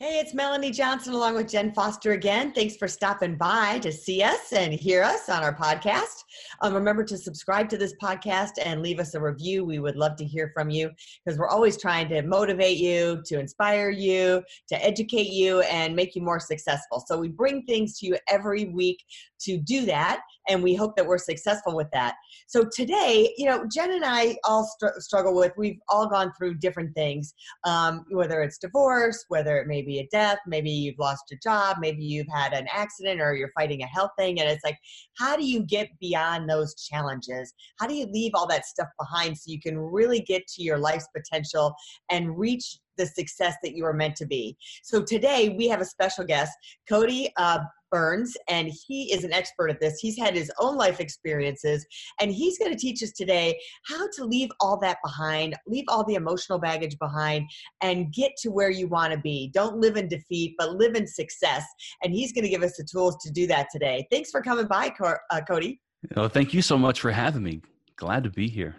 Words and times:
Hey, 0.00 0.18
it's 0.18 0.34
Melanie 0.34 0.72
Johnson 0.72 1.14
along 1.14 1.36
with 1.36 1.48
Jen 1.48 1.72
Foster 1.72 2.14
again. 2.14 2.50
Thanks 2.50 2.76
for 2.76 2.88
stopping 2.88 3.36
by 3.36 3.78
to 3.78 3.92
see 3.92 4.24
us 4.24 4.52
and 4.52 4.72
hear 4.72 5.04
us 5.04 5.28
on 5.28 5.44
our 5.44 5.54
podcast. 5.54 6.24
Um, 6.62 6.74
remember 6.74 7.04
to 7.04 7.16
subscribe 7.16 7.68
to 7.68 7.78
this 7.78 7.94
podcast 8.02 8.54
and 8.64 8.82
leave 8.82 8.98
us 8.98 9.14
a 9.14 9.20
review. 9.20 9.64
We 9.64 9.78
would 9.78 9.94
love 9.94 10.16
to 10.16 10.24
hear 10.24 10.50
from 10.52 10.68
you 10.68 10.90
because 11.24 11.38
we're 11.38 11.48
always 11.48 11.80
trying 11.80 12.08
to 12.08 12.22
motivate 12.22 12.78
you, 12.78 13.22
to 13.26 13.38
inspire 13.38 13.90
you, 13.90 14.42
to 14.70 14.84
educate 14.84 15.28
you, 15.28 15.60
and 15.60 15.94
make 15.94 16.16
you 16.16 16.22
more 16.22 16.40
successful. 16.40 17.04
So 17.06 17.16
we 17.16 17.28
bring 17.28 17.62
things 17.62 17.96
to 18.00 18.06
you 18.06 18.16
every 18.28 18.64
week 18.64 18.98
to 19.44 19.58
do 19.58 19.86
that 19.86 20.22
and 20.48 20.62
we 20.62 20.74
hope 20.74 20.96
that 20.96 21.06
we're 21.06 21.18
successful 21.18 21.76
with 21.76 21.90
that 21.92 22.14
so 22.46 22.64
today 22.72 23.32
you 23.36 23.46
know 23.46 23.64
jen 23.72 23.92
and 23.92 24.04
i 24.04 24.36
all 24.44 24.64
str- 24.64 24.98
struggle 24.98 25.34
with 25.34 25.52
we've 25.56 25.78
all 25.88 26.08
gone 26.08 26.32
through 26.36 26.54
different 26.54 26.94
things 26.94 27.34
um, 27.64 28.04
whether 28.10 28.42
it's 28.42 28.58
divorce 28.58 29.24
whether 29.28 29.58
it 29.58 29.66
may 29.66 29.82
be 29.84 30.00
a 30.00 30.08
death 30.10 30.38
maybe 30.46 30.70
you've 30.70 30.98
lost 30.98 31.24
your 31.30 31.38
job 31.42 31.76
maybe 31.80 32.02
you've 32.02 32.28
had 32.32 32.52
an 32.52 32.66
accident 32.72 33.20
or 33.20 33.34
you're 33.34 33.52
fighting 33.54 33.82
a 33.82 33.86
health 33.86 34.10
thing. 34.18 34.40
And 34.40 34.48
it's 34.48 34.64
like 34.64 34.78
how 35.18 35.36
do 35.36 35.46
you 35.46 35.60
get 35.60 35.88
beyond 36.00 36.48
those 36.48 36.74
challenges? 36.74 37.54
How 37.78 37.86
do 37.86 37.94
you 37.94 38.06
leave 38.06 38.32
all 38.34 38.46
that 38.48 38.66
stuff 38.66 38.88
behind 38.98 39.36
so 39.36 39.50
you 39.50 39.60
can 39.60 39.78
really 39.78 40.20
get 40.20 40.46
to 40.48 40.62
your 40.62 40.78
life's 40.78 41.08
potential 41.14 41.74
and 42.10 42.36
reach 42.38 42.78
the 42.96 43.06
success 43.06 43.56
that 43.62 43.74
you 43.74 43.84
are 43.84 43.92
meant 43.92 44.16
to 44.16 44.26
be. 44.26 44.56
So 44.82 45.02
today 45.02 45.54
we 45.56 45.68
have 45.68 45.80
a 45.80 45.84
special 45.84 46.24
guest, 46.24 46.52
Cody 46.88 47.32
uh, 47.36 47.60
Byrns, 47.92 48.36
and 48.48 48.72
he 48.86 49.12
is 49.12 49.22
an 49.22 49.32
expert 49.32 49.70
at 49.70 49.80
this. 49.80 50.00
He's 50.00 50.18
had 50.18 50.34
his 50.34 50.50
own 50.58 50.76
life 50.76 50.98
experiences, 50.98 51.86
and 52.20 52.32
he's 52.32 52.58
going 52.58 52.72
to 52.72 52.76
teach 52.76 53.02
us 53.02 53.12
today 53.12 53.58
how 53.86 54.08
to 54.16 54.24
leave 54.24 54.50
all 54.60 54.78
that 54.80 54.98
behind, 55.04 55.54
leave 55.66 55.84
all 55.88 56.04
the 56.04 56.14
emotional 56.14 56.58
baggage 56.58 56.98
behind, 56.98 57.48
and 57.82 58.12
get 58.12 58.32
to 58.38 58.50
where 58.50 58.70
you 58.70 58.88
want 58.88 59.12
to 59.12 59.18
be. 59.18 59.50
Don't 59.54 59.76
live 59.76 59.96
in 59.96 60.08
defeat, 60.08 60.56
but 60.58 60.72
live 60.72 60.96
in 60.96 61.06
success. 61.06 61.64
And 62.02 62.12
he's 62.12 62.32
going 62.32 62.44
to 62.44 62.50
give 62.50 62.64
us 62.64 62.76
the 62.76 62.84
tools 62.84 63.16
to 63.22 63.30
do 63.30 63.46
that 63.46 63.68
today. 63.70 64.06
Thanks 64.10 64.30
for 64.30 64.42
coming 64.42 64.66
by, 64.66 64.92
uh, 65.00 65.40
Cody. 65.46 65.80
Oh, 66.16 66.28
thank 66.28 66.52
you 66.52 66.62
so 66.62 66.76
much 66.76 67.00
for 67.00 67.12
having 67.12 67.42
me. 67.42 67.62
Glad 67.96 68.24
to 68.24 68.30
be 68.30 68.48
here. 68.48 68.74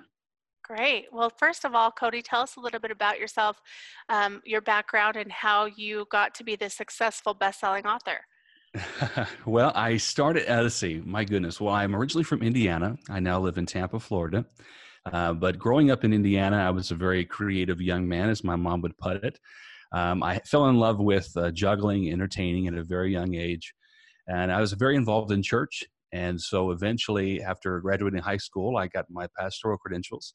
Great. 0.67 1.05
Well, 1.11 1.29
first 1.29 1.63
of 1.63 1.75
all, 1.75 1.91
Cody, 1.91 2.23
tell 2.23 2.41
us 2.41 2.55
a 2.55 2.59
little 2.59 2.79
bit 2.79 2.89
about 2.89 3.19
yourself, 3.19 3.61
um, 4.09 4.41
your 4.45 4.61
background, 4.61 5.15
and 5.15 5.31
how 5.31 5.65
you 5.65 6.07
got 6.09 6.33
to 6.35 6.43
be 6.43 6.55
the 6.55 6.71
successful 6.71 7.35
best-selling 7.35 7.85
author. 7.85 8.21
well, 9.45 9.71
I 9.75 9.97
started, 9.97 10.51
uh, 10.51 10.63
let's 10.63 10.73
see, 10.73 11.03
my 11.05 11.23
goodness. 11.23 11.61
Well, 11.61 11.73
I'm 11.73 11.95
originally 11.95 12.23
from 12.23 12.41
Indiana. 12.41 12.97
I 13.11 13.19
now 13.19 13.39
live 13.39 13.59
in 13.59 13.67
Tampa, 13.67 13.99
Florida. 13.99 14.43
Uh, 15.05 15.33
but 15.33 15.59
growing 15.59 15.91
up 15.91 16.03
in 16.03 16.11
Indiana, 16.11 16.57
I 16.57 16.71
was 16.71 16.89
a 16.89 16.95
very 16.95 17.25
creative 17.25 17.79
young 17.79 18.07
man, 18.07 18.29
as 18.29 18.43
my 18.43 18.55
mom 18.55 18.81
would 18.81 18.97
put 18.97 19.23
it. 19.23 19.39
Um, 19.91 20.23
I 20.23 20.39
fell 20.39 20.67
in 20.69 20.79
love 20.79 20.99
with 20.99 21.29
uh, 21.37 21.51
juggling, 21.51 22.11
entertaining 22.11 22.65
at 22.67 22.73
a 22.73 22.83
very 22.83 23.11
young 23.11 23.35
age. 23.35 23.75
And 24.27 24.51
I 24.51 24.59
was 24.59 24.73
very 24.73 24.95
involved 24.95 25.31
in 25.31 25.43
church 25.43 25.83
and 26.15 26.39
so 26.39 26.71
eventually, 26.71 27.43
after 27.43 27.81
graduating 27.81 28.21
high 28.21 28.37
school, 28.37 28.77
I 28.77 28.87
got 28.87 29.05
my 29.09 29.27
pastoral 29.37 29.77
credentials 29.77 30.33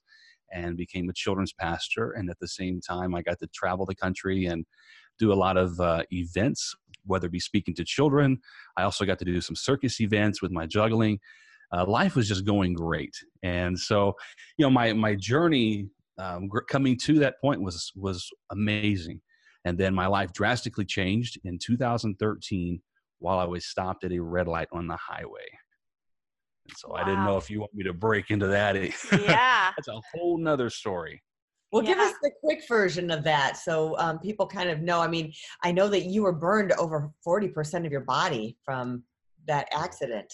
and 0.53 0.77
became 0.77 1.09
a 1.09 1.15
children's 1.15 1.55
pastor. 1.55 2.11
And 2.11 2.29
at 2.29 2.39
the 2.39 2.49
same 2.49 2.83
time, 2.83 3.15
I 3.15 3.23
got 3.23 3.39
to 3.39 3.47
travel 3.47 3.87
the 3.87 3.95
country 3.95 4.45
and 4.45 4.67
do 5.19 5.33
a 5.33 5.41
lot 5.47 5.57
of 5.57 5.81
uh, 5.81 6.03
events, 6.13 6.75
whether 7.07 7.29
it 7.29 7.33
be 7.33 7.41
speaking 7.41 7.75
to 7.77 7.85
children. 7.85 8.41
I 8.77 8.83
also 8.83 9.07
got 9.07 9.19
to 9.21 9.25
do 9.25 9.41
some 9.41 9.57
circus 9.57 10.03
events 10.03 10.43
with 10.43 10.51
my 10.51 10.67
juggling. 10.67 11.19
Uh, 11.73 11.87
life 11.87 12.15
was 12.15 12.29
just 12.29 12.45
going 12.45 12.75
great, 12.75 13.17
and 13.43 13.79
so 13.79 14.15
you 14.59 14.67
know 14.67 14.71
my 14.71 14.93
my 14.93 15.15
journey 15.15 15.89
um, 16.19 16.51
coming 16.69 16.99
to 17.05 17.21
that 17.21 17.41
point 17.41 17.63
was 17.63 17.91
was 17.97 18.29
amazing. 18.51 19.23
And 19.65 19.79
then 19.79 19.95
my 19.95 20.09
life 20.09 20.33
drastically 20.33 20.85
changed 20.85 21.39
in 21.45 21.59
2013 21.59 22.81
while 23.21 23.39
I 23.39 23.45
was 23.45 23.67
stopped 23.67 24.05
at 24.05 24.13
a 24.13 24.19
red 24.19 24.49
light 24.49 24.69
on 24.73 24.89
the 24.89 24.97
highway. 24.97 25.47
And 26.71 26.79
so 26.79 26.89
wow. 26.91 26.97
I 26.97 27.05
didn't 27.05 27.25
know 27.25 27.37
if 27.37 27.51
you 27.51 27.61
want 27.61 27.75
me 27.75 27.85
to 27.85 27.93
break 27.93 28.31
into 28.31 28.47
that. 28.47 28.77
Yeah. 29.13 29.73
That's 29.77 29.89
a 29.89 30.01
whole 30.15 30.39
nother 30.39 30.71
story. 30.71 31.23
Well, 31.73 31.83
yeah. 31.85 31.91
give 31.91 31.99
us 31.99 32.15
the 32.23 32.31
quick 32.43 32.63
version 32.67 33.11
of 33.11 33.23
that 33.25 33.57
so 33.57 33.97
um, 33.99 34.19
people 34.19 34.47
kind 34.47 34.71
of 34.71 34.81
know. 34.81 35.01
I 35.01 35.09
mean, 35.09 35.33
I 35.63 35.71
know 35.71 35.89
that 35.89 36.07
you 36.07 36.23
were 36.23 36.33
burned 36.33 36.73
over 36.73 37.11
40% 37.27 37.87
of 37.87 37.93
your 37.93 38.01
body 38.01 38.57
from 38.65 39.05
that 39.47 39.69
accident. 39.73 40.33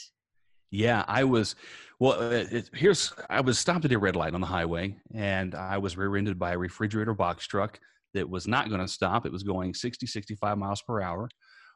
Yeah, 0.71 1.05
I 1.07 1.25
was. 1.25 1.55
Well, 2.01 2.21
it, 2.33 2.53
it, 2.53 2.71
here's 2.75 3.13
I 3.31 3.41
was 3.41 3.59
stopped 3.59 3.85
at 3.85 3.93
a 3.93 3.99
red 3.99 4.17
light 4.17 4.35
on 4.35 4.41
the 4.41 4.47
highway, 4.47 4.97
and 5.15 5.55
I 5.55 5.79
was 5.79 5.97
rear-ended 5.97 6.39
by 6.39 6.53
a 6.53 6.59
refrigerator 6.59 7.15
box 7.15 7.47
truck 7.47 7.79
that 8.15 8.29
was 8.29 8.49
not 8.49 8.69
going 8.69 8.81
to 8.81 8.89
stop. 8.89 9.27
It 9.27 9.33
was 9.33 9.43
going 9.43 9.75
60, 9.75 10.07
65 10.07 10.59
miles 10.59 10.83
per 10.83 11.01
hour. 11.01 11.29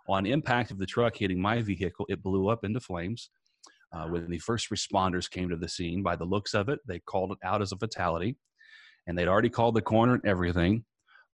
On 0.08 0.26
impact 0.26 0.70
of 0.70 0.78
the 0.78 0.86
truck 0.86 1.16
hitting 1.16 1.40
my 1.40 1.62
vehicle, 1.62 2.06
it 2.08 2.22
blew 2.22 2.48
up 2.48 2.64
into 2.64 2.80
flames. 2.80 3.30
Uh, 3.92 4.06
when 4.06 4.30
the 4.30 4.38
first 4.38 4.70
responders 4.70 5.30
came 5.30 5.48
to 5.48 5.56
the 5.56 5.68
scene, 5.68 6.02
by 6.02 6.16
the 6.16 6.24
looks 6.24 6.54
of 6.54 6.68
it, 6.68 6.78
they 6.86 7.00
called 7.00 7.32
it 7.32 7.38
out 7.44 7.62
as 7.62 7.72
a 7.72 7.76
fatality. 7.76 8.36
And 9.06 9.18
they'd 9.18 9.28
already 9.28 9.48
called 9.48 9.74
the 9.74 9.82
coroner 9.82 10.14
and 10.14 10.26
everything. 10.26 10.84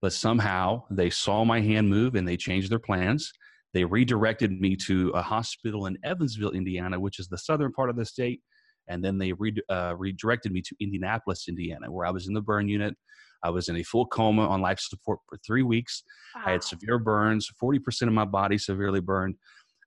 But 0.02 0.14
somehow 0.14 0.84
they 0.90 1.10
saw 1.10 1.44
my 1.44 1.62
hand 1.62 1.90
move 1.90 2.16
and 2.16 2.28
they 2.28 2.38
changed 2.38 2.72
their 2.72 2.80
plans. 2.80 3.34
They 3.74 3.84
redirected 3.84 4.52
me 4.52 4.76
to 4.88 5.10
a 5.10 5.22
hospital 5.22 5.88
in 5.88 5.98
Evansville, 6.04 6.52
Indiana, 6.52 7.00
which 7.00 7.20
is 7.20 7.28
the 7.28 7.38
southern 7.38 7.74
part 7.74 7.90
of 7.90 7.98
the 7.98 8.06
state. 8.06 8.42
And 8.88 9.04
then 9.04 9.18
they 9.18 9.34
re- 9.34 9.62
uh, 9.70 9.96
redirected 9.98 10.52
me 10.52 10.62
to 10.62 10.76
Indianapolis, 10.80 11.48
Indiana, 11.50 11.92
where 11.92 12.06
I 12.06 12.12
was 12.12 12.28
in 12.28 12.34
the 12.34 12.42
burn 12.42 12.70
unit. 12.70 12.96
I 13.44 13.50
was 13.50 13.68
in 13.68 13.76
a 13.76 13.84
full 13.84 14.06
coma 14.06 14.48
on 14.48 14.62
life 14.62 14.80
support 14.80 15.20
for 15.28 15.38
three 15.46 15.64
weeks. 15.64 16.04
Wow. 16.36 16.44
I 16.46 16.52
had 16.52 16.64
severe 16.64 16.98
burns, 17.00 17.50
40% 17.62 18.04
of 18.04 18.14
my 18.14 18.26
body 18.26 18.58
severely 18.58 19.02
burned. 19.02 19.36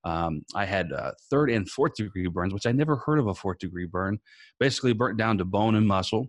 Um, 0.04 0.42
I 0.54 0.64
had 0.64 0.92
uh, 0.92 1.12
third 1.30 1.50
and 1.50 1.68
fourth 1.68 1.94
degree 1.94 2.26
burns, 2.28 2.54
which 2.54 2.66
I 2.66 2.72
never 2.72 2.96
heard 2.96 3.18
of 3.18 3.26
a 3.26 3.34
fourth 3.34 3.58
degree 3.58 3.86
burn. 3.86 4.18
Basically, 4.60 4.92
burnt 4.92 5.18
down 5.18 5.38
to 5.38 5.44
bone 5.44 5.74
and 5.74 5.86
muscle. 5.86 6.28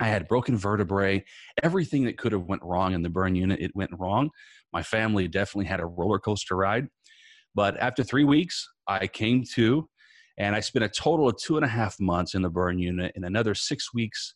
I 0.00 0.08
had 0.08 0.28
broken 0.28 0.56
vertebrae. 0.56 1.24
Everything 1.62 2.04
that 2.04 2.18
could 2.18 2.32
have 2.32 2.44
went 2.44 2.62
wrong 2.62 2.92
in 2.92 3.02
the 3.02 3.08
burn 3.08 3.34
unit, 3.34 3.60
it 3.60 3.74
went 3.74 3.90
wrong. 3.98 4.30
My 4.72 4.82
family 4.82 5.26
definitely 5.26 5.66
had 5.66 5.80
a 5.80 5.86
roller 5.86 6.18
coaster 6.18 6.56
ride. 6.56 6.88
But 7.54 7.78
after 7.78 8.02
three 8.02 8.24
weeks, 8.24 8.68
I 8.86 9.06
came 9.06 9.42
to, 9.54 9.88
and 10.36 10.54
I 10.54 10.60
spent 10.60 10.84
a 10.84 10.88
total 10.88 11.28
of 11.28 11.36
two 11.42 11.56
and 11.56 11.64
a 11.64 11.68
half 11.68 11.98
months 11.98 12.34
in 12.34 12.42
the 12.42 12.50
burn 12.50 12.78
unit, 12.78 13.12
and 13.16 13.24
another 13.24 13.54
six 13.54 13.94
weeks 13.94 14.34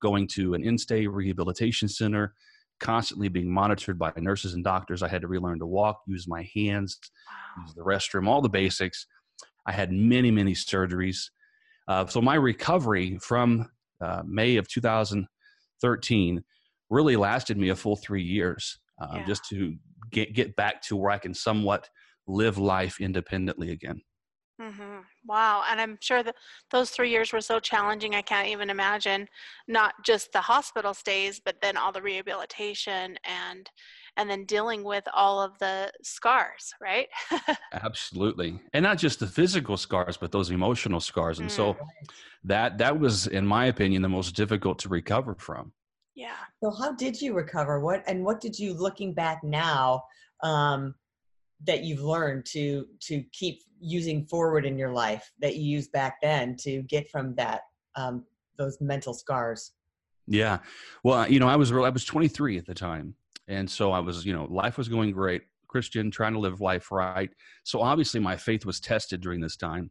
going 0.00 0.26
to 0.26 0.54
an 0.54 0.64
in-stay 0.64 1.06
rehabilitation 1.06 1.88
center, 1.88 2.34
constantly 2.82 3.28
being 3.28 3.50
monitored 3.50 3.98
by 3.98 4.12
nurses 4.16 4.54
and 4.54 4.62
doctors. 4.62 5.02
I 5.02 5.08
had 5.08 5.22
to 5.22 5.28
relearn 5.28 5.60
to 5.60 5.66
walk, 5.66 6.02
use 6.06 6.26
my 6.28 6.48
hands, 6.54 6.98
use 7.62 7.74
the 7.74 7.82
restroom, 7.82 8.28
all 8.28 8.42
the 8.42 8.48
basics. 8.48 9.06
I 9.66 9.72
had 9.72 9.92
many, 9.92 10.30
many 10.30 10.52
surgeries. 10.52 11.18
Uh, 11.88 12.06
so 12.06 12.20
my 12.20 12.34
recovery 12.34 13.18
from 13.22 13.70
uh, 14.00 14.22
May 14.26 14.56
of 14.56 14.68
2013 14.68 16.44
really 16.90 17.16
lasted 17.16 17.56
me 17.56 17.70
a 17.70 17.76
full 17.76 17.96
three 17.96 18.22
years 18.22 18.78
uh, 19.00 19.14
yeah. 19.16 19.24
just 19.24 19.48
to 19.50 19.76
get, 20.10 20.34
get 20.34 20.54
back 20.56 20.82
to 20.82 20.96
where 20.96 21.10
I 21.10 21.18
can 21.18 21.32
somewhat 21.32 21.88
live 22.26 22.58
life 22.58 23.00
independently 23.00 23.70
again. 23.70 24.00
Mm-hmm. 24.60 24.98
Wow. 25.26 25.64
And 25.68 25.80
I'm 25.80 25.98
sure 26.00 26.22
that 26.22 26.36
those 26.70 26.90
three 26.90 27.10
years 27.10 27.32
were 27.32 27.40
so 27.40 27.58
challenging. 27.58 28.14
I 28.14 28.22
can't 28.22 28.48
even 28.48 28.70
imagine 28.70 29.26
not 29.66 29.94
just 30.04 30.32
the 30.32 30.40
hospital 30.40 30.94
stays, 30.94 31.40
but 31.44 31.56
then 31.60 31.76
all 31.76 31.92
the 31.92 32.02
rehabilitation 32.02 33.18
and 33.24 33.70
and 34.18 34.28
then 34.28 34.44
dealing 34.44 34.84
with 34.84 35.04
all 35.14 35.40
of 35.40 35.58
the 35.58 35.90
scars, 36.02 36.74
right? 36.82 37.08
Absolutely. 37.72 38.60
And 38.74 38.82
not 38.82 38.98
just 38.98 39.20
the 39.20 39.26
physical 39.26 39.78
scars, 39.78 40.18
but 40.18 40.30
those 40.30 40.50
emotional 40.50 41.00
scars. 41.00 41.38
And 41.38 41.48
mm. 41.48 41.52
so 41.52 41.76
that 42.44 42.76
that 42.78 42.98
was, 42.98 43.26
in 43.26 43.46
my 43.46 43.66
opinion, 43.66 44.02
the 44.02 44.10
most 44.10 44.36
difficult 44.36 44.78
to 44.80 44.90
recover 44.90 45.34
from. 45.34 45.72
Yeah. 46.14 46.36
So 46.62 46.70
how 46.70 46.92
did 46.92 47.20
you 47.22 47.32
recover? 47.32 47.80
What 47.80 48.04
and 48.06 48.22
what 48.22 48.40
did 48.40 48.58
you 48.58 48.74
looking 48.74 49.14
back 49.14 49.42
now 49.42 50.02
um 50.42 50.94
that 51.64 51.84
you've 51.84 52.02
learned 52.02 52.44
to 52.44 52.86
to 53.00 53.22
keep 53.32 53.62
using 53.82 54.24
forward 54.26 54.64
in 54.64 54.78
your 54.78 54.92
life 54.92 55.32
that 55.40 55.56
you 55.56 55.62
used 55.62 55.92
back 55.92 56.20
then 56.22 56.56
to 56.56 56.82
get 56.82 57.10
from 57.10 57.34
that 57.34 57.62
um, 57.96 58.24
those 58.58 58.78
mental 58.80 59.12
scars 59.12 59.72
yeah 60.28 60.58
well 61.02 61.28
you 61.28 61.40
know 61.40 61.48
i 61.48 61.56
was 61.56 61.72
i 61.72 61.88
was 61.88 62.04
23 62.04 62.56
at 62.56 62.64
the 62.64 62.74
time 62.74 63.14
and 63.48 63.68
so 63.68 63.90
i 63.90 63.98
was 63.98 64.24
you 64.24 64.32
know 64.32 64.44
life 64.44 64.78
was 64.78 64.88
going 64.88 65.10
great 65.10 65.42
Christian, 65.72 66.10
trying 66.10 66.34
to 66.34 66.38
live 66.38 66.60
life 66.60 66.92
right. 66.92 67.30
So 67.64 67.80
obviously, 67.80 68.20
my 68.20 68.36
faith 68.36 68.64
was 68.66 68.78
tested 68.78 69.22
during 69.22 69.40
this 69.40 69.56
time. 69.56 69.90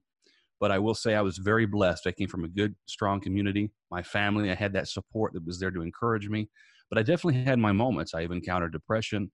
But 0.60 0.72
I 0.72 0.78
will 0.78 0.94
say 0.94 1.16
I 1.16 1.22
was 1.22 1.40
very 1.40 1.66
blessed. 1.66 2.06
I 2.06 2.12
came 2.12 2.28
from 2.28 2.44
a 2.44 2.48
good, 2.48 2.76
strong 2.86 3.20
community. 3.20 3.72
My 3.90 4.04
family, 4.04 4.52
I 4.52 4.54
had 4.54 4.74
that 4.74 4.88
support 4.88 5.34
that 5.34 5.46
was 5.46 5.60
there 5.60 5.72
to 5.72 5.82
encourage 5.82 6.30
me. 6.30 6.50
But 6.88 7.00
I 7.00 7.02
definitely 7.02 7.42
had 7.42 7.58
my 7.58 7.72
moments. 7.72 8.14
I 8.14 8.22
have 8.22 8.32
encountered 8.32 8.72
depression. 8.72 9.32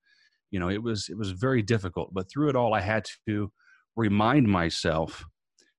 You 0.51 0.61
know, 0.61 0.69
it 0.69 0.81
was 0.81 1.09
it 1.09 1.17
was 1.17 1.31
very 1.31 1.61
difficult. 1.61 2.13
But 2.13 2.31
through 2.31 2.49
it 2.49 2.55
all, 2.55 2.73
I 2.73 2.79
had 2.79 3.05
to 3.27 3.51
remind 3.97 4.47
myself 4.47 5.25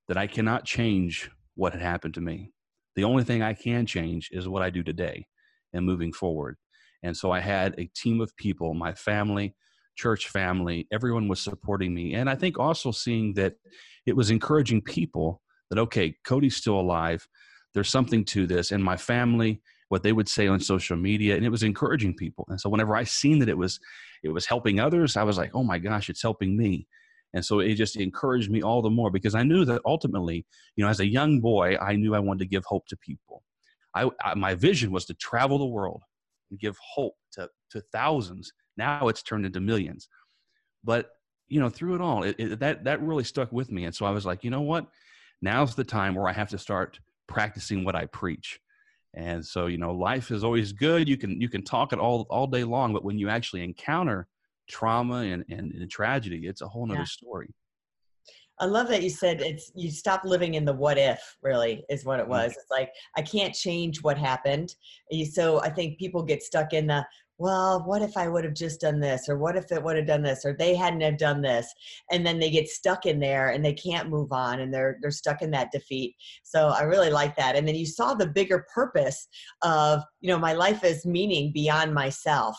that 0.08 0.18
I 0.18 0.26
cannot 0.26 0.64
change 0.64 1.30
what 1.54 1.72
had 1.72 1.80
happened 1.80 2.14
to 2.14 2.20
me. 2.20 2.52
The 2.96 3.04
only 3.04 3.22
thing 3.22 3.42
I 3.42 3.54
can 3.54 3.86
change 3.86 4.28
is 4.32 4.48
what 4.48 4.62
I 4.62 4.70
do 4.70 4.82
today 4.82 5.26
and 5.72 5.86
moving 5.86 6.12
forward. 6.12 6.56
And 7.02 7.16
so 7.16 7.30
I 7.30 7.38
had 7.38 7.74
a 7.78 7.88
team 7.94 8.20
of 8.20 8.36
people, 8.36 8.74
my 8.74 8.92
family, 8.92 9.54
church 9.96 10.28
family, 10.28 10.88
everyone 10.92 11.28
was 11.28 11.40
supporting 11.40 11.94
me. 11.94 12.14
And 12.14 12.28
I 12.28 12.34
think 12.34 12.58
also 12.58 12.90
seeing 12.90 13.34
that 13.34 13.54
it 14.04 14.16
was 14.16 14.30
encouraging 14.30 14.82
people 14.82 15.40
that, 15.70 15.78
okay, 15.78 16.16
Cody's 16.24 16.56
still 16.56 16.80
alive. 16.80 17.28
There's 17.72 17.90
something 17.90 18.24
to 18.26 18.46
this. 18.48 18.72
And 18.72 18.82
my 18.82 18.96
family, 18.96 19.60
what 19.90 20.02
they 20.02 20.12
would 20.12 20.28
say 20.28 20.48
on 20.48 20.58
social 20.58 20.96
media, 20.96 21.36
and 21.36 21.44
it 21.44 21.50
was 21.50 21.62
encouraging 21.62 22.14
people. 22.14 22.46
And 22.48 22.60
so 22.60 22.68
whenever 22.68 22.96
I 22.96 23.04
seen 23.04 23.38
that 23.40 23.48
it 23.48 23.58
was, 23.58 23.78
it 24.24 24.30
was 24.30 24.46
helping 24.46 24.80
others, 24.80 25.16
I 25.16 25.22
was 25.22 25.38
like, 25.38 25.52
oh 25.54 25.62
my 25.62 25.78
gosh, 25.78 26.08
it's 26.10 26.22
helping 26.22 26.56
me. 26.56 26.88
And 27.34 27.44
so 27.44 27.60
it 27.60 27.74
just 27.74 27.96
encouraged 27.96 28.50
me 28.50 28.62
all 28.62 28.80
the 28.80 28.90
more 28.90 29.10
because 29.10 29.34
I 29.34 29.42
knew 29.42 29.64
that 29.66 29.82
ultimately, 29.84 30.46
you 30.76 30.84
know, 30.84 30.90
as 30.90 31.00
a 31.00 31.06
young 31.06 31.40
boy, 31.40 31.76
I 31.80 31.94
knew 31.94 32.14
I 32.14 32.20
wanted 32.20 32.40
to 32.40 32.46
give 32.46 32.64
hope 32.64 32.86
to 32.88 32.96
people. 32.96 33.42
I, 33.94 34.10
I 34.22 34.34
my 34.34 34.54
vision 34.54 34.90
was 34.90 35.04
to 35.06 35.14
travel 35.14 35.58
the 35.58 35.66
world 35.66 36.02
and 36.50 36.58
give 36.58 36.76
hope 36.80 37.14
to, 37.32 37.48
to 37.70 37.80
thousands. 37.92 38.52
Now 38.76 39.08
it's 39.08 39.22
turned 39.22 39.44
into 39.44 39.60
millions. 39.60 40.08
But, 40.84 41.10
you 41.48 41.60
know, 41.60 41.68
through 41.68 41.96
it 41.96 42.00
all, 42.00 42.22
it, 42.22 42.36
it, 42.38 42.60
that, 42.60 42.84
that 42.84 43.02
really 43.02 43.24
stuck 43.24 43.52
with 43.52 43.70
me. 43.70 43.84
And 43.84 43.94
so 43.94 44.06
I 44.06 44.10
was 44.10 44.24
like, 44.24 44.44
you 44.44 44.50
know 44.50 44.62
what? 44.62 44.86
Now's 45.42 45.74
the 45.74 45.84
time 45.84 46.14
where 46.14 46.28
I 46.28 46.32
have 46.32 46.48
to 46.50 46.58
start 46.58 46.98
practicing 47.26 47.84
what 47.84 47.94
I 47.94 48.06
preach. 48.06 48.58
And 49.14 49.44
so, 49.44 49.66
you 49.66 49.78
know, 49.78 49.92
life 49.92 50.30
is 50.30 50.44
always 50.44 50.72
good. 50.72 51.08
You 51.08 51.16
can, 51.16 51.40
you 51.40 51.48
can 51.48 51.62
talk 51.64 51.92
it 51.92 51.98
all, 51.98 52.26
all 52.30 52.46
day 52.46 52.64
long, 52.64 52.92
but 52.92 53.04
when 53.04 53.18
you 53.18 53.28
actually 53.28 53.64
encounter 53.64 54.28
trauma 54.68 55.20
and, 55.20 55.44
and, 55.48 55.72
and 55.72 55.90
tragedy, 55.90 56.46
it's 56.46 56.62
a 56.62 56.68
whole 56.68 56.86
nother 56.86 57.00
yeah. 57.00 57.04
story. 57.04 57.54
I 58.60 58.64
love 58.64 58.88
that 58.88 59.02
you 59.02 59.10
said 59.10 59.40
it's 59.40 59.70
you 59.74 59.90
stop 59.90 60.22
living 60.24 60.54
in 60.54 60.64
the 60.64 60.72
what 60.72 60.98
if 60.98 61.20
really 61.42 61.84
is 61.88 62.04
what 62.04 62.20
it 62.20 62.26
mm. 62.26 62.30
was. 62.30 62.52
It's 62.52 62.70
like 62.70 62.90
I 63.16 63.22
can't 63.22 63.54
change 63.54 64.02
what 64.02 64.18
happened. 64.18 64.74
So 65.32 65.60
I 65.60 65.70
think 65.70 65.98
people 65.98 66.22
get 66.22 66.42
stuck 66.42 66.72
in 66.72 66.88
the 66.88 67.06
well, 67.40 67.84
what 67.86 68.02
if 68.02 68.16
I 68.16 68.26
would 68.26 68.42
have 68.42 68.54
just 68.54 68.80
done 68.80 68.98
this 68.98 69.28
or 69.28 69.38
what 69.38 69.56
if 69.56 69.70
it 69.70 69.80
would 69.80 69.96
have 69.96 70.08
done 70.08 70.22
this 70.22 70.44
or 70.44 70.54
they 70.54 70.74
hadn't 70.74 71.02
have 71.02 71.18
done 71.18 71.40
this 71.40 71.72
and 72.10 72.26
then 72.26 72.40
they 72.40 72.50
get 72.50 72.66
stuck 72.66 73.06
in 73.06 73.20
there 73.20 73.50
and 73.50 73.64
they 73.64 73.74
can't 73.74 74.10
move 74.10 74.32
on 74.32 74.58
and 74.58 74.74
they're 74.74 74.98
they're 75.00 75.12
stuck 75.12 75.40
in 75.40 75.52
that 75.52 75.70
defeat. 75.70 76.16
So 76.42 76.68
I 76.68 76.82
really 76.82 77.10
like 77.10 77.36
that. 77.36 77.54
And 77.54 77.66
then 77.66 77.76
you 77.76 77.86
saw 77.86 78.14
the 78.14 78.26
bigger 78.26 78.66
purpose 78.74 79.28
of, 79.62 80.02
you 80.20 80.28
know, 80.28 80.38
my 80.38 80.52
life 80.52 80.82
is 80.82 81.06
meaning 81.06 81.52
beyond 81.52 81.94
myself. 81.94 82.56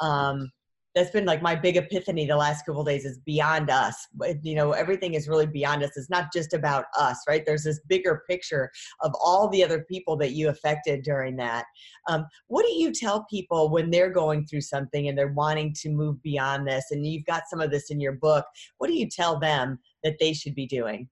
Um 0.00 0.50
that's 0.94 1.10
been 1.10 1.24
like 1.24 1.42
my 1.42 1.54
big 1.54 1.76
epiphany 1.76 2.26
the 2.26 2.36
last 2.36 2.64
couple 2.64 2.82
days 2.84 3.04
is 3.04 3.18
beyond 3.18 3.70
us 3.70 4.06
you 4.42 4.54
know 4.54 4.72
everything 4.72 5.14
is 5.14 5.28
really 5.28 5.46
beyond 5.46 5.82
us. 5.82 5.96
It's 5.96 6.10
not 6.10 6.32
just 6.32 6.54
about 6.54 6.86
us 6.98 7.18
right? 7.28 7.44
There's 7.44 7.64
this 7.64 7.80
bigger 7.88 8.22
picture 8.28 8.70
of 9.00 9.12
all 9.20 9.48
the 9.48 9.64
other 9.64 9.84
people 9.88 10.16
that 10.18 10.32
you 10.32 10.48
affected 10.48 11.02
during 11.02 11.36
that. 11.36 11.64
Um, 12.08 12.26
what 12.46 12.64
do 12.64 12.72
you 12.72 12.92
tell 12.92 13.24
people 13.28 13.70
when 13.70 13.90
they're 13.90 14.10
going 14.10 14.46
through 14.46 14.62
something 14.62 15.08
and 15.08 15.16
they're 15.16 15.32
wanting 15.32 15.74
to 15.80 15.90
move 15.90 16.22
beyond 16.22 16.66
this? 16.66 16.86
And 16.90 17.06
you've 17.06 17.26
got 17.26 17.44
some 17.48 17.60
of 17.60 17.70
this 17.70 17.90
in 17.90 18.00
your 18.00 18.12
book. 18.12 18.44
What 18.78 18.88
do 18.88 18.94
you 18.94 19.08
tell 19.08 19.38
them 19.38 19.78
that 20.04 20.16
they 20.20 20.32
should 20.32 20.54
be 20.54 20.66
doing? 20.66 21.08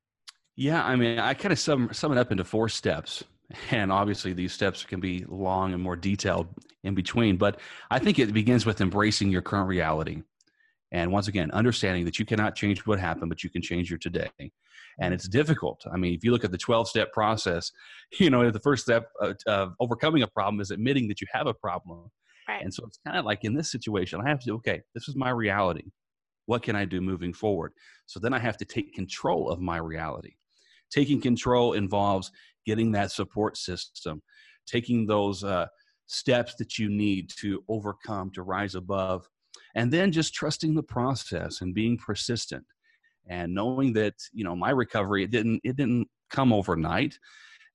Yeah 0.58 0.82
i 0.84 0.96
mean 0.96 1.18
i 1.18 1.34
kind 1.34 1.52
of 1.52 1.58
sum, 1.58 1.90
sum 1.92 2.12
it 2.12 2.18
up 2.18 2.32
into 2.32 2.44
four 2.44 2.68
steps. 2.68 3.24
And 3.70 3.92
obviously 3.92 4.32
these 4.32 4.52
steps 4.52 4.84
can 4.84 4.98
be 4.98 5.24
long 5.28 5.72
and 5.72 5.80
more 5.80 5.94
detailed 5.94 6.48
in 6.86 6.94
between. 6.94 7.36
But 7.36 7.60
i 7.90 7.98
think 7.98 8.18
it 8.18 8.32
begins 8.32 8.64
with 8.64 8.80
embracing 8.80 9.30
your 9.30 9.42
current 9.42 9.68
reality. 9.68 10.22
And 10.92 11.10
once 11.12 11.28
again 11.28 11.50
understanding 11.50 12.04
that 12.04 12.18
you 12.18 12.24
cannot 12.24 12.54
change 12.54 12.86
what 12.86 12.98
happened 12.98 13.28
but 13.28 13.42
you 13.44 13.50
can 13.50 13.62
change 13.62 13.90
your 13.90 13.98
today. 13.98 14.30
And 14.98 15.12
it's 15.12 15.28
difficult. 15.28 15.84
I 15.92 15.96
mean 15.96 16.14
if 16.14 16.24
you 16.24 16.32
look 16.32 16.44
at 16.44 16.52
the 16.52 16.58
12 16.58 16.88
step 16.88 17.12
process 17.12 17.70
you 18.18 18.30
know 18.30 18.50
the 18.50 18.60
first 18.60 18.84
step 18.84 19.10
of, 19.20 19.36
of 19.46 19.74
overcoming 19.80 20.22
a 20.22 20.28
problem 20.28 20.60
is 20.60 20.70
admitting 20.70 21.08
that 21.08 21.20
you 21.20 21.26
have 21.32 21.46
a 21.46 21.54
problem. 21.54 22.10
Right. 22.48 22.62
and 22.62 22.72
so 22.72 22.84
it's 22.86 23.00
kind 23.04 23.18
of 23.18 23.24
like 23.24 23.42
in 23.42 23.54
this 23.54 23.72
situation 23.72 24.20
i 24.24 24.28
have 24.28 24.38
to 24.44 24.54
okay 24.54 24.80
this 24.94 25.08
is 25.08 25.16
my 25.16 25.30
reality. 25.30 25.86
What 26.46 26.62
can 26.62 26.76
i 26.76 26.84
do 26.84 27.00
moving 27.00 27.32
forward? 27.32 27.72
So 28.06 28.20
then 28.20 28.32
i 28.32 28.38
have 28.38 28.56
to 28.58 28.64
take 28.64 28.94
control 28.94 29.50
of 29.50 29.60
my 29.60 29.78
reality. 29.78 30.34
Taking 30.90 31.20
control 31.20 31.72
involves 31.72 32.30
getting 32.64 32.92
that 32.92 33.12
support 33.12 33.56
system, 33.56 34.22
taking 34.66 35.06
those 35.06 35.44
uh, 35.44 35.66
steps 36.06 36.54
that 36.56 36.78
you 36.78 36.88
need 36.88 37.30
to 37.40 37.62
overcome, 37.68 38.30
to 38.30 38.42
rise 38.42 38.74
above, 38.74 39.28
and 39.74 39.92
then 39.92 40.12
just 40.12 40.34
trusting 40.34 40.74
the 40.74 40.82
process 40.82 41.60
and 41.60 41.74
being 41.74 41.96
persistent 41.98 42.64
and 43.28 43.54
knowing 43.54 43.92
that 43.92 44.14
you 44.32 44.44
know 44.44 44.54
my 44.54 44.70
recovery 44.70 45.24
it 45.24 45.30
didn't 45.30 45.60
it 45.64 45.76
didn't 45.76 46.08
come 46.30 46.52
overnight. 46.52 47.18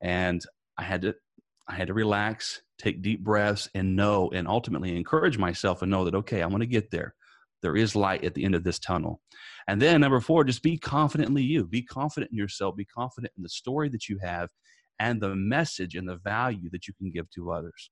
And 0.02 0.44
i 0.78 0.84
had 0.84 1.02
to 1.04 1.16
i 1.68 1.76
had 1.76 1.88
to 1.88 1.94
relax 1.94 2.62
take 2.78 3.02
deep 3.02 3.24
breaths 3.24 3.70
and 3.76 3.96
know 3.96 4.32
and 4.34 4.48
ultimately 4.48 4.96
encourage 4.96 5.38
myself 5.38 5.82
and 5.82 5.92
know 5.92 6.04
that 6.06 6.16
okay 6.16 6.42
i'm 6.42 6.50
going 6.50 6.62
to 6.62 6.66
get 6.66 6.92
there. 6.92 7.14
There 7.62 7.76
is 7.76 7.96
light 7.96 8.24
at 8.24 8.34
the 8.34 8.44
end 8.44 8.56
of 8.56 8.64
this 8.64 8.80
tunnel. 8.80 9.22
And 9.68 9.80
then 9.80 10.02
number 10.02 10.20
four 10.20 10.44
just 10.44 10.64
be 10.64 10.78
confidently 10.78 11.44
you. 11.44 11.66
Be 11.68 11.84
confident 11.84 12.32
in 12.32 12.38
yourself. 12.38 12.76
Be 12.76 12.86
confident 12.86 13.34
in 13.38 13.44
the 13.44 13.50
story 13.50 13.90
that 13.90 14.10
you 14.10 14.18
have 14.18 14.50
and 15.00 15.22
the 15.22 15.36
message 15.36 15.96
and 15.96 16.10
the 16.10 16.18
value 16.18 16.70
that 16.72 16.88
you 16.88 16.94
can 16.96 17.12
give 17.12 17.30
to 17.32 17.52
others. 17.52 17.92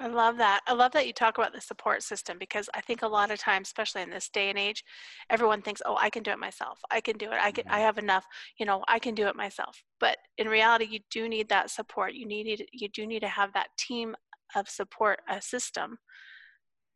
I 0.00 0.08
love 0.08 0.38
that. 0.38 0.60
I 0.66 0.72
love 0.72 0.92
that 0.92 1.06
you 1.06 1.12
talk 1.12 1.38
about 1.38 1.52
the 1.52 1.60
support 1.60 2.02
system 2.02 2.36
because 2.38 2.68
I 2.74 2.80
think 2.80 3.02
a 3.02 3.08
lot 3.08 3.30
of 3.30 3.38
times, 3.38 3.68
especially 3.68 4.02
in 4.02 4.10
this 4.10 4.28
day 4.28 4.50
and 4.50 4.58
age, 4.58 4.82
everyone 5.30 5.62
thinks, 5.62 5.82
"Oh, 5.86 5.96
I 6.00 6.10
can 6.10 6.24
do 6.24 6.32
it 6.32 6.38
myself. 6.38 6.80
I 6.90 7.00
can 7.00 7.16
do 7.16 7.26
it. 7.26 7.38
I 7.40 7.52
can. 7.52 7.64
I 7.68 7.76
mm-hmm. 7.76 7.82
have 7.82 7.98
enough. 7.98 8.26
You 8.58 8.66
know, 8.66 8.82
I 8.88 8.98
can 8.98 9.14
do 9.14 9.28
it 9.28 9.36
myself." 9.36 9.82
But 10.00 10.18
in 10.36 10.48
reality, 10.48 10.86
you 10.90 11.00
do 11.10 11.28
need 11.28 11.48
that 11.50 11.70
support. 11.70 12.14
You 12.14 12.26
need 12.26 12.66
you 12.72 12.88
do 12.88 13.06
need 13.06 13.20
to 13.20 13.28
have 13.28 13.52
that 13.52 13.68
team 13.78 14.16
of 14.56 14.68
support, 14.68 15.20
a 15.28 15.40
system, 15.40 15.98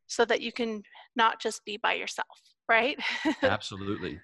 so 0.09 0.25
that 0.25 0.41
you 0.41 0.53
can 0.53 0.83
not 1.15 1.41
just 1.41 1.65
be 1.65 1.77
by 1.77 1.95
yourself. 1.95 2.27
Right? 2.69 2.99
Absolutely. 3.43 4.21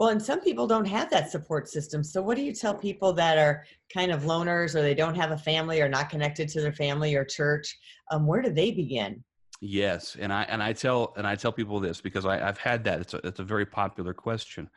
Well, 0.00 0.08
and 0.08 0.22
some 0.22 0.40
people 0.40 0.66
don't 0.66 0.86
have 0.86 1.10
that 1.10 1.30
support 1.30 1.68
system. 1.68 2.02
So, 2.02 2.22
what 2.22 2.38
do 2.38 2.42
you 2.42 2.54
tell 2.54 2.74
people 2.74 3.12
that 3.12 3.36
are 3.36 3.66
kind 3.92 4.10
of 4.10 4.22
loners 4.22 4.74
or 4.74 4.80
they 4.80 4.94
don't 4.94 5.14
have 5.14 5.30
a 5.30 5.36
family 5.36 5.82
or 5.82 5.90
not 5.90 6.08
connected 6.08 6.48
to 6.48 6.62
their 6.62 6.72
family 6.72 7.14
or 7.14 7.22
church? 7.22 7.78
Um, 8.10 8.26
where 8.26 8.40
do 8.40 8.50
they 8.50 8.70
begin? 8.70 9.22
Yes, 9.60 10.16
and 10.18 10.32
I 10.32 10.44
and 10.44 10.62
I 10.62 10.72
tell 10.72 11.12
and 11.18 11.26
I 11.26 11.34
tell 11.34 11.52
people 11.52 11.80
this 11.80 12.00
because 12.00 12.24
I, 12.24 12.38
have 12.38 12.56
had 12.56 12.82
that. 12.84 13.02
It's 13.02 13.12
a, 13.12 13.20
it's 13.24 13.40
a 13.40 13.44
very 13.44 13.66
popular 13.66 14.14
question. 14.14 14.70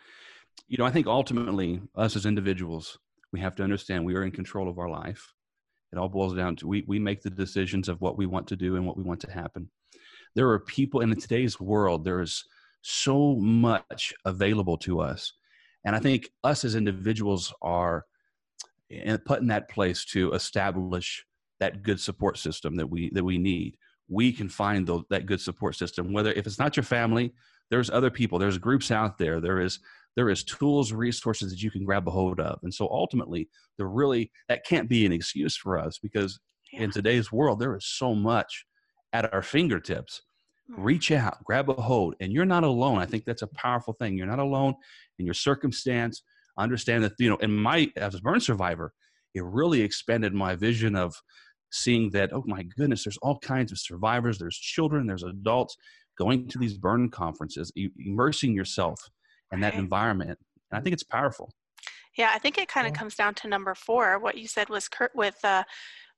You 0.68 0.78
know, 0.78 0.84
I 0.84 0.92
think 0.92 1.08
ultimately, 1.08 1.82
us 1.96 2.18
as 2.18 2.26
individuals, 2.26 2.98
we 3.32 3.40
have 3.40 3.56
to 3.56 3.64
understand 3.64 4.04
we 4.04 4.16
are 4.16 4.24
in 4.24 4.32
control 4.32 4.68
of 4.68 4.78
our 4.78 4.90
life. 4.90 5.34
It 5.94 5.98
all 5.98 6.10
boils 6.10 6.36
down 6.36 6.58
to 6.58 6.68
we 6.68 6.84
we 6.86 7.00
make 7.00 7.22
the 7.22 7.30
decisions 7.30 7.88
of 7.88 8.02
what 8.02 8.18
we 8.18 8.26
want 8.26 8.46
to 8.48 8.58
do 8.58 8.76
and 8.76 8.86
what 8.86 8.98
we 8.98 9.04
want 9.04 9.22
to 9.22 9.32
happen. 9.32 9.70
There 10.36 10.50
are 10.50 10.60
people 10.60 11.00
in 11.00 11.16
today's 11.16 11.62
world. 11.62 12.04
There 12.04 12.20
is 12.20 12.44
so 12.84 13.36
much 13.36 14.14
available 14.26 14.78
to 14.78 15.00
us. 15.00 15.34
And 15.86 15.96
I 15.96 16.00
think 16.00 16.30
us 16.44 16.64
as 16.64 16.76
individuals 16.76 17.54
are 17.62 18.06
put 19.26 19.42
in 19.42 19.48
that 19.48 19.70
place 19.70 20.06
to 20.06 20.32
establish 20.34 21.26
that 21.60 21.82
good 21.82 22.00
support 22.00 22.38
system 22.38 22.76
that 22.76 22.88
we 22.88 23.10
that 23.12 23.24
we 23.24 23.38
need. 23.38 23.78
We 24.10 24.32
can 24.32 24.50
find 24.50 24.88
that 25.10 25.26
good 25.26 25.42
support 25.42 25.76
system. 25.76 26.14
Whether 26.14 26.34
if 26.34 26.46
it's 26.46 26.60
not 26.60 26.76
your 26.76 26.84
family, 26.84 27.34
there's 27.70 27.90
other 27.90 28.10
people. 28.10 28.38
There's 28.38 28.58
groups 28.58 28.92
out 28.92 29.18
there. 29.18 29.40
There 29.40 29.62
is 29.62 29.80
there 30.16 30.30
is 30.30 30.44
tools, 30.44 30.94
resources 30.94 31.52
that 31.52 31.64
you 31.64 31.72
can 31.72 31.86
grab 31.86 32.08
a 32.08 32.12
hold 32.12 32.40
of. 32.40 32.60
And 32.64 32.74
so 32.74 32.88
ultimately, 32.90 33.50
there 33.78 33.88
really 33.88 34.32
that 34.50 34.66
can't 34.66 34.90
be 34.90 35.06
an 35.06 35.14
excuse 35.14 35.56
for 35.56 35.78
us 35.78 35.98
because 35.98 36.40
yeah. 36.72 36.82
in 36.84 36.92
today's 36.92 37.32
world 37.32 37.60
there 37.60 37.76
is 37.76 37.86
so 37.86 38.14
much 38.14 38.66
at 39.14 39.34
our 39.34 39.42
fingertips 39.42 40.22
reach 40.70 41.12
out, 41.12 41.44
grab 41.44 41.70
a 41.70 41.74
hold, 41.74 42.16
and 42.20 42.32
you're 42.32 42.46
not 42.46 42.64
alone. 42.64 43.00
I 43.00 43.06
think 43.06 43.26
that's 43.26 43.42
a 43.42 43.48
powerful 43.48 43.94
thing. 43.94 44.18
You're 44.18 44.28
not 44.28 44.40
alone 44.40 44.76
in 45.20 45.26
your 45.26 45.34
circumstance. 45.34 46.24
Understand 46.58 47.04
that, 47.04 47.14
you 47.20 47.30
know, 47.30 47.38
in 47.38 47.52
my, 47.52 47.92
as 47.96 48.16
a 48.16 48.22
burn 48.22 48.40
survivor, 48.40 48.94
it 49.34 49.44
really 49.44 49.82
expanded 49.82 50.34
my 50.34 50.56
vision 50.56 50.96
of 50.96 51.16
seeing 51.72 52.12
that, 52.12 52.32
oh 52.32 52.44
my 52.46 52.64
goodness, 52.78 53.04
there's 53.04 53.18
all 53.18 53.40
kinds 53.40 53.72
of 53.72 53.80
survivors, 53.80 54.38
there's 54.38 54.58
children, 54.58 55.08
there's 55.08 55.24
adults 55.24 55.76
going 56.18 56.48
to 56.48 56.60
these 56.60 56.78
burn 56.78 57.10
conferences, 57.10 57.72
immersing 57.98 58.54
yourself 58.54 59.00
in 59.52 59.60
that 59.62 59.74
environment. 59.74 60.38
And 60.72 60.80
I 60.80 60.82
think 60.82 60.94
it's 60.94 61.04
powerful. 61.04 61.52
Yeah, 62.16 62.30
I 62.32 62.38
think 62.38 62.60
it 62.60 62.68
kind 62.68 62.86
of 62.86 62.94
comes 62.94 63.16
down 63.16 63.34
to 63.36 63.48
number 63.48 63.74
four. 63.74 64.20
What 64.20 64.38
you 64.38 64.48
said 64.48 64.70
was 64.70 64.88
Kurt 64.88 65.12
with 65.16 65.38
uh, 65.44 65.64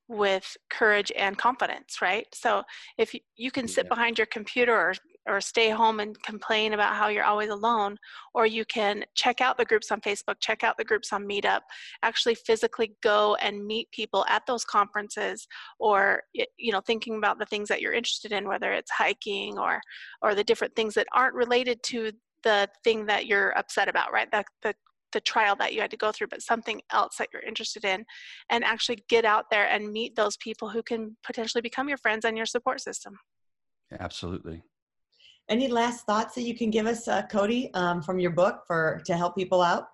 with 0.07 0.55
courage 0.69 1.11
and 1.15 1.37
confidence, 1.37 2.01
right? 2.01 2.27
So 2.33 2.63
if 2.97 3.13
you, 3.13 3.19
you 3.35 3.51
can 3.51 3.67
sit 3.67 3.85
yeah. 3.85 3.89
behind 3.89 4.17
your 4.17 4.27
computer 4.27 4.75
or 4.75 4.93
or 5.27 5.41
stay 5.41 5.69
home 5.69 5.99
and 5.99 6.21
complain 6.21 6.73
about 6.73 6.95
how 6.95 7.07
you're 7.07 7.23
always 7.23 7.49
alone 7.49 7.97
or 8.33 8.45
you 8.45 8.63
can 8.65 9.03
check 9.15 9.41
out 9.41 9.57
the 9.57 9.65
groups 9.65 9.91
on 9.91 9.99
facebook 10.01 10.35
check 10.39 10.63
out 10.63 10.77
the 10.77 10.83
groups 10.83 11.11
on 11.11 11.27
meetup 11.27 11.61
actually 12.03 12.35
physically 12.35 12.95
go 13.01 13.35
and 13.41 13.65
meet 13.65 13.89
people 13.91 14.25
at 14.29 14.43
those 14.45 14.63
conferences 14.63 15.47
or 15.79 16.21
you 16.33 16.71
know 16.71 16.81
thinking 16.81 17.17
about 17.17 17.39
the 17.39 17.45
things 17.45 17.67
that 17.67 17.81
you're 17.81 17.93
interested 17.93 18.31
in 18.31 18.47
whether 18.47 18.71
it's 18.71 18.91
hiking 18.91 19.57
or 19.57 19.81
or 20.21 20.35
the 20.35 20.43
different 20.43 20.75
things 20.75 20.93
that 20.93 21.07
aren't 21.13 21.35
related 21.35 21.81
to 21.83 22.11
the 22.43 22.67
thing 22.83 23.05
that 23.05 23.25
you're 23.25 23.57
upset 23.57 23.89
about 23.89 24.11
right 24.13 24.29
the, 24.31 24.43
the 24.61 24.73
the 25.15 25.21
trial 25.21 25.55
that 25.55 25.73
you 25.73 25.81
had 25.81 25.89
to 25.89 25.97
go 25.97 26.11
through, 26.11 26.27
but 26.27 26.43
something 26.43 26.79
else 26.91 27.15
that 27.17 27.29
you're 27.33 27.41
interested 27.41 27.83
in, 27.83 28.05
and 28.51 28.63
actually 28.63 28.99
get 29.09 29.25
out 29.25 29.45
there 29.49 29.65
and 29.65 29.91
meet 29.91 30.15
those 30.15 30.37
people 30.37 30.69
who 30.69 30.83
can 30.83 31.17
potentially 31.25 31.61
become 31.61 31.89
your 31.89 31.97
friends 31.97 32.25
and 32.25 32.37
your 32.37 32.45
support 32.45 32.81
system. 32.81 33.17
Absolutely. 33.99 34.61
Any 35.49 35.67
last 35.67 36.05
thoughts 36.05 36.35
that 36.35 36.41
you 36.41 36.55
can 36.55 36.69
give 36.69 36.85
us, 36.85 37.07
uh, 37.07 37.23
Cody, 37.31 37.73
um, 37.73 38.01
from 38.01 38.19
your 38.19 38.31
book 38.31 38.63
for 38.67 39.01
to 39.05 39.15
help 39.15 39.35
people 39.35 39.61
out? 39.61 39.85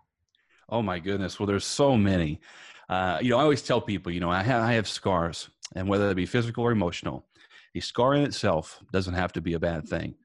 Oh 0.70 0.82
my 0.82 1.00
goodness! 1.00 1.40
Well, 1.40 1.48
there's 1.48 1.66
so 1.66 1.98
many. 1.98 2.40
Uh, 2.90 3.20
you 3.22 3.30
know, 3.30 3.38
I 3.38 3.44
always 3.44 3.62
tell 3.62 3.80
people, 3.80 4.12
you 4.12 4.20
know, 4.20 4.30
I 4.30 4.44
have, 4.44 4.64
I 4.64 4.74
have 4.74 4.88
scars, 4.88 5.50
and 5.76 5.88
whether 5.88 6.08
they 6.08 6.14
be 6.14 6.26
physical 6.26 6.64
or 6.66 6.72
emotional, 6.72 7.26
a 7.76 7.80
scar 7.80 8.16
in 8.16 8.24
itself 8.24 8.82
doesn't 8.92 9.14
have 9.14 9.32
to 9.34 9.42
be 9.42 9.54
a 9.54 9.60
bad 9.60 9.88
thing. 9.88 10.16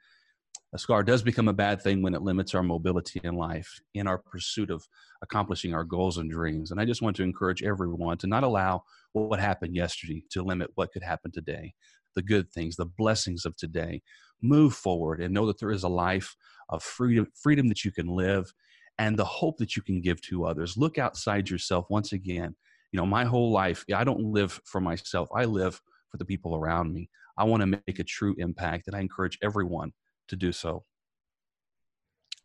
A 0.76 0.78
scar 0.78 1.02
does 1.02 1.23
become 1.23 1.49
a 1.49 1.54
bad 1.54 1.80
thing 1.80 2.02
when 2.02 2.12
it 2.12 2.21
limits 2.21 2.54
our 2.54 2.62
mobility 2.62 3.18
in 3.25 3.35
life 3.35 3.80
in 3.95 4.06
our 4.06 4.18
pursuit 4.18 4.71
of 4.71 4.87
accomplishing 5.23 5.73
our 5.73 5.85
goals 5.85 6.18
and 6.18 6.30
dreams. 6.30 6.71
And 6.71 6.78
I 6.78 6.85
just 6.85 7.00
want 7.00 7.16
to 7.16 7.23
encourage 7.23 7.62
everyone 7.62 8.18
to 8.18 8.26
not 8.26 8.45
allow 8.45 8.83
what 9.14 9.40
happened 9.40 9.75
yesterday 9.75 10.23
to 10.33 10.42
limit 10.42 10.68
what 10.75 10.92
could 10.92 11.02
happen 11.02 11.33
today 11.33 11.73
the 12.14 12.21
good 12.21 12.52
things, 12.52 12.76
the 12.76 12.85
blessings 12.85 13.47
of 13.47 13.56
today. 13.56 14.02
Move 14.42 14.75
forward 14.75 15.23
and 15.23 15.33
know 15.33 15.47
that 15.47 15.59
there 15.59 15.71
is 15.71 15.83
a 15.83 15.88
life 15.88 16.37
of 16.68 16.83
freedom, 16.83 17.26
freedom 17.42 17.68
that 17.68 17.83
you 17.83 17.90
can 17.90 18.09
live 18.09 18.52
and 18.99 19.18
the 19.18 19.25
hope 19.25 19.56
that 19.56 19.76
you 19.76 19.83
can 19.83 20.02
give 20.02 20.21
to 20.21 20.45
others. 20.45 20.76
Look 20.76 20.99
outside 20.99 21.49
yourself 21.49 21.87
once 21.88 22.12
again. 22.12 22.54
You 22.92 22.99
know, 22.99 23.06
my 23.06 23.25
whole 23.25 23.50
life, 23.50 23.83
I 23.95 24.04
don't 24.04 24.21
live 24.21 24.61
for 24.66 24.83
myself, 24.83 25.30
I 25.35 25.47
live 25.47 25.80
for 26.11 26.18
the 26.18 26.26
people 26.26 26.54
around 26.54 26.92
me. 26.92 27.09
I 27.38 27.45
want 27.45 27.62
to 27.62 27.66
make 27.66 27.99
a 27.99 28.04
true 28.04 28.35
impact, 28.37 28.88
and 28.88 28.95
I 28.95 29.00
encourage 29.00 29.38
everyone 29.42 29.92
to 30.28 30.37
do 30.37 30.52
so. 30.52 30.85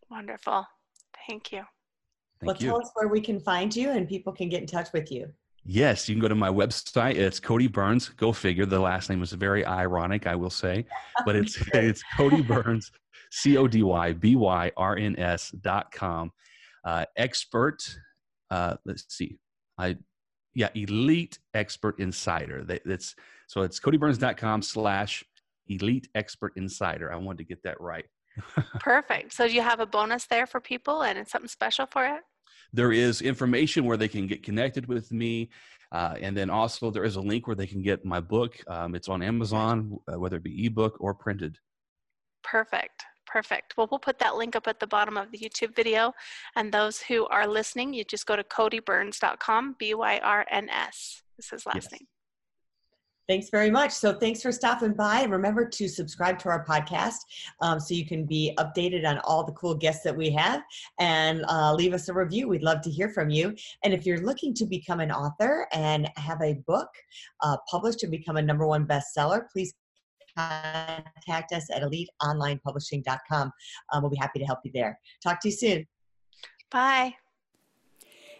Wonderful. 0.09 0.65
Thank 1.27 1.51
you. 1.51 1.63
Thank 2.39 2.47
well, 2.47 2.57
you. 2.59 2.67
tell 2.69 2.81
us 2.81 2.91
where 2.95 3.07
we 3.07 3.21
can 3.21 3.39
find 3.39 3.75
you 3.75 3.91
and 3.91 4.07
people 4.07 4.33
can 4.33 4.49
get 4.49 4.61
in 4.61 4.67
touch 4.67 4.89
with 4.93 5.11
you. 5.11 5.31
Yes, 5.63 6.09
you 6.09 6.15
can 6.15 6.21
go 6.21 6.27
to 6.27 6.35
my 6.35 6.49
website. 6.49 7.15
It's 7.15 7.39
Cody 7.39 7.67
Byrns. 7.67 8.15
Go 8.17 8.33
figure. 8.33 8.65
The 8.65 8.79
last 8.79 9.09
name 9.09 9.21
is 9.21 9.31
very 9.31 9.63
ironic, 9.63 10.25
I 10.25 10.35
will 10.35 10.49
say, 10.49 10.85
but 11.23 11.35
it's 11.35 11.55
it's 11.73 12.01
Cody 12.17 12.41
Byrns, 12.41 12.91
C 13.31 13.57
O 13.57 13.67
D 13.67 13.83
Y 13.83 14.13
B 14.13 14.35
Y 14.35 14.71
R 14.75 14.97
N 14.97 15.17
S 15.19 15.51
dot 15.51 15.91
com. 15.91 16.31
Uh, 16.83 17.05
expert. 17.15 17.77
Uh, 18.49 18.75
let's 18.85 19.05
see. 19.09 19.37
I 19.77 19.97
yeah, 20.55 20.69
elite 20.75 21.39
expert 21.53 21.99
insider. 21.99 22.63
That, 22.63 22.81
that's 22.83 23.15
so 23.47 23.61
it's 23.61 23.79
codybyrns.com 23.79 24.61
slash 24.63 25.23
elite 25.67 26.07
expert 26.15 26.53
insider. 26.55 27.11
I 27.11 27.15
wanted 27.17 27.39
to 27.39 27.43
get 27.45 27.63
that 27.63 27.79
right. 27.79 28.05
Perfect. 28.79 29.33
So 29.33 29.47
do 29.47 29.53
you 29.53 29.61
have 29.61 29.79
a 29.79 29.85
bonus 29.85 30.25
there 30.25 30.47
for 30.47 30.59
people 30.59 31.03
and 31.03 31.17
it's 31.17 31.31
something 31.31 31.49
special 31.49 31.85
for 31.85 32.05
it? 32.05 32.21
There 32.73 32.91
is 32.91 33.21
information 33.21 33.85
where 33.85 33.97
they 33.97 34.07
can 34.07 34.27
get 34.27 34.43
connected 34.43 34.87
with 34.87 35.11
me. 35.11 35.49
Uh, 35.91 36.15
and 36.21 36.35
then 36.37 36.49
also 36.49 36.89
there 36.89 37.03
is 37.03 37.17
a 37.17 37.21
link 37.21 37.47
where 37.47 37.55
they 37.55 37.67
can 37.67 37.81
get 37.81 38.05
my 38.05 38.21
book. 38.21 38.57
Um, 38.67 38.95
it's 38.95 39.09
on 39.09 39.21
Amazon, 39.21 39.97
uh, 40.07 40.17
whether 40.17 40.37
it 40.37 40.43
be 40.43 40.65
ebook 40.65 40.95
or 41.01 41.13
printed. 41.13 41.57
Perfect. 42.43 43.03
Perfect. 43.27 43.75
Well, 43.77 43.87
we'll 43.91 43.99
put 43.99 44.19
that 44.19 44.35
link 44.35 44.55
up 44.55 44.67
at 44.67 44.79
the 44.79 44.87
bottom 44.87 45.17
of 45.17 45.31
the 45.31 45.37
YouTube 45.37 45.75
video. 45.75 46.13
And 46.55 46.71
those 46.71 47.01
who 47.01 47.27
are 47.27 47.47
listening, 47.47 47.93
you 47.93 48.03
just 48.03 48.25
go 48.25 48.35
to 48.35 48.43
codybyrns.com, 48.43 49.75
B 49.77 49.93
Y 49.93 50.19
R 50.23 50.45
N 50.49 50.69
S. 50.69 51.21
This 51.37 51.45
is 51.45 51.51
his 51.51 51.65
last 51.65 51.75
yes. 51.75 51.91
name. 51.91 52.07
Thanks 53.31 53.49
very 53.49 53.71
much. 53.71 53.93
So, 53.93 54.11
thanks 54.11 54.41
for 54.41 54.51
stopping 54.51 54.91
by. 54.91 55.23
Remember 55.23 55.65
to 55.65 55.87
subscribe 55.87 56.37
to 56.39 56.49
our 56.49 56.65
podcast 56.65 57.19
um, 57.61 57.79
so 57.79 57.93
you 57.93 58.05
can 58.05 58.25
be 58.25 58.53
updated 58.57 59.07
on 59.07 59.19
all 59.19 59.45
the 59.45 59.53
cool 59.53 59.73
guests 59.73 60.03
that 60.03 60.13
we 60.13 60.29
have 60.31 60.61
and 60.99 61.45
uh, 61.47 61.73
leave 61.73 61.93
us 61.93 62.09
a 62.09 62.13
review. 62.13 62.49
We'd 62.49 62.61
love 62.61 62.81
to 62.81 62.89
hear 62.89 63.07
from 63.07 63.29
you. 63.29 63.55
And 63.85 63.93
if 63.93 64.05
you're 64.05 64.19
looking 64.19 64.53
to 64.55 64.65
become 64.65 64.99
an 64.99 65.13
author 65.13 65.65
and 65.71 66.11
have 66.17 66.41
a 66.41 66.55
book 66.67 66.89
uh, 67.39 67.55
published 67.69 68.03
and 68.03 68.11
become 68.11 68.35
a 68.35 68.41
number 68.41 68.67
one 68.67 68.85
bestseller, 68.85 69.43
please 69.49 69.73
contact 70.37 71.53
us 71.53 71.69
at 71.73 71.83
eliteonlinepublishing.com. 71.83 73.51
Um, 73.93 74.01
we'll 74.03 74.11
be 74.11 74.17
happy 74.17 74.39
to 74.39 74.45
help 74.45 74.59
you 74.65 74.71
there. 74.73 74.99
Talk 75.23 75.39
to 75.39 75.47
you 75.47 75.55
soon. 75.55 75.87
Bye. 76.69 77.13